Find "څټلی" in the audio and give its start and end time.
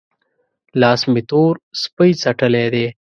2.21-2.65